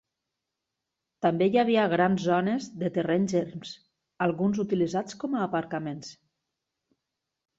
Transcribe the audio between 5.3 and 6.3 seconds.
a aparcaments.